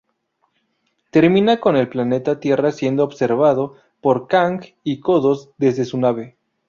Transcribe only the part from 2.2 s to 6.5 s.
Tierra siendo observado por Kang y Kodos desde su nave.